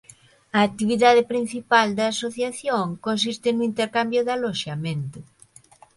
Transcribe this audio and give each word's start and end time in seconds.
A 0.57 0.59
actividade 0.67 1.23
principal 1.31 1.87
da 1.97 2.05
asociación 2.13 2.85
consiste 3.05 3.49
no 3.53 3.63
intercambio 3.71 4.21
de 4.23 4.31
aloxamento. 4.37 5.19